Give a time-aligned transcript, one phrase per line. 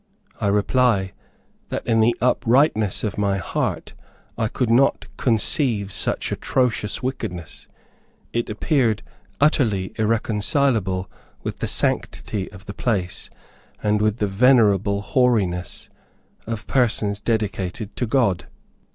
[0.39, 1.11] I reply,
[1.69, 3.93] that in the uprightness of my heart,
[4.35, 7.67] I could not conceive such atrocious wickedness;
[8.33, 9.03] it appeared
[9.39, 11.07] utterly irreconcilable
[11.43, 13.29] with the sanctity of the place,
[13.83, 15.87] and with the venerable hoariness
[16.47, 18.47] of persons dedicated to God.